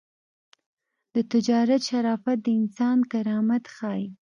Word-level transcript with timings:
د 1.13 1.15
تجارت 1.31 1.81
شرافت 1.89 2.37
د 2.43 2.47
انسان 2.59 2.97
کرامت 3.11 3.63
ښيي. 3.75 4.05